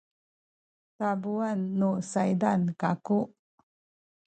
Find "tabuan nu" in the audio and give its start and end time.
0.97-1.89